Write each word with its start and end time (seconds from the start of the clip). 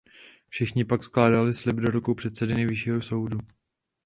Všichni 0.49 0.85
pak 0.85 1.03
skládali 1.03 1.53
slib 1.53 1.75
do 1.75 1.91
rukou 1.91 2.13
předsedy 2.13 2.53
Nejvyššího 2.53 3.01
soudu. 3.01 3.37